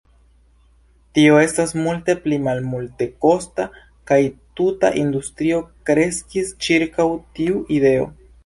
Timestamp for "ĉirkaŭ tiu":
6.69-7.65